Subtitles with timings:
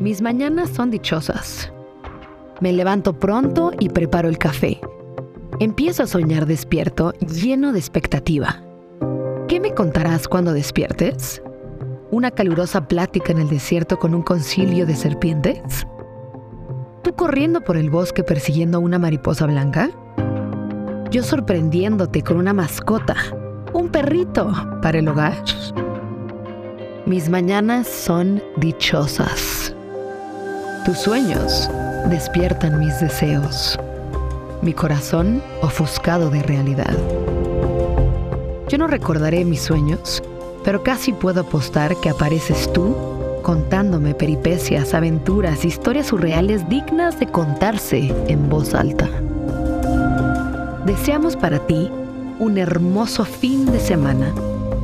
[0.00, 1.72] Mis mañanas son dichosas.
[2.60, 4.80] Me levanto pronto y preparo el café.
[5.58, 8.62] Empiezo a soñar despierto, lleno de expectativa.
[9.48, 11.42] ¿Qué me contarás cuando despiertes?
[12.12, 15.84] ¿Una calurosa plática en el desierto con un concilio de serpientes?
[17.02, 19.90] ¿Tú corriendo por el bosque persiguiendo a una mariposa blanca?
[21.10, 23.16] Yo sorprendiéndote con una mascota,
[23.72, 25.42] un perrito para el hogar.
[27.04, 29.57] Mis mañanas son dichosas.
[30.88, 31.68] Tus sueños
[32.08, 33.78] despiertan mis deseos.
[34.62, 36.96] Mi corazón ofuscado de realidad.
[38.70, 40.22] Yo no recordaré mis sueños,
[40.64, 42.96] pero casi puedo apostar que apareces tú
[43.42, 49.10] contándome peripecias, aventuras, historias surreales dignas de contarse en voz alta.
[50.86, 51.90] Deseamos para ti
[52.38, 54.32] un hermoso fin de semana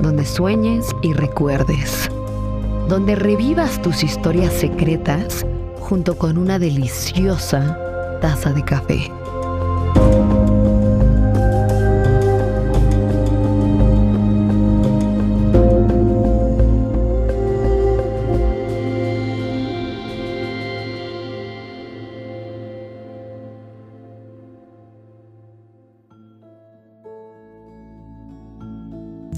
[0.00, 2.08] donde sueñes y recuerdes,
[2.88, 5.44] donde revivas tus historias secretas
[5.80, 7.76] junto con una deliciosa
[8.20, 9.10] taza de café.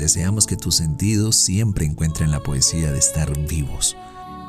[0.03, 3.97] Deseamos que tus sentidos siempre encuentren la poesía de estar vivos.